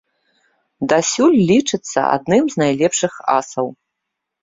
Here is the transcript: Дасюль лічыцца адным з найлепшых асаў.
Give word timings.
Дасюль 0.93 1.37
лічыцца 1.51 1.99
адным 2.17 2.43
з 2.57 2.65
найлепшых 2.65 3.13
асаў. 3.39 3.67